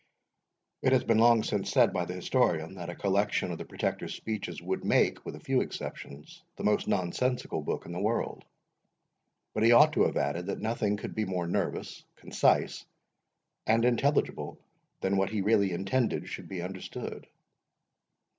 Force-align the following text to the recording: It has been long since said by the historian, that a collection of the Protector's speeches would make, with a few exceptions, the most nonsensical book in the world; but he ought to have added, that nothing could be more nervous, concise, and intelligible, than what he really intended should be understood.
It 0.81 0.93
has 0.93 1.03
been 1.03 1.19
long 1.19 1.43
since 1.43 1.69
said 1.69 1.93
by 1.93 2.05
the 2.05 2.15
historian, 2.15 2.73
that 2.73 2.89
a 2.89 2.95
collection 2.95 3.51
of 3.51 3.59
the 3.59 3.65
Protector's 3.65 4.15
speeches 4.15 4.59
would 4.59 4.83
make, 4.83 5.23
with 5.23 5.35
a 5.35 5.39
few 5.39 5.61
exceptions, 5.61 6.41
the 6.55 6.63
most 6.63 6.87
nonsensical 6.87 7.61
book 7.61 7.85
in 7.85 7.91
the 7.91 8.01
world; 8.01 8.43
but 9.53 9.61
he 9.61 9.71
ought 9.73 9.93
to 9.93 10.05
have 10.05 10.17
added, 10.17 10.47
that 10.47 10.59
nothing 10.59 10.97
could 10.97 11.13
be 11.13 11.25
more 11.25 11.45
nervous, 11.45 12.03
concise, 12.15 12.83
and 13.67 13.85
intelligible, 13.85 14.57
than 15.01 15.17
what 15.17 15.29
he 15.29 15.41
really 15.41 15.71
intended 15.71 16.27
should 16.27 16.49
be 16.49 16.63
understood. 16.63 17.27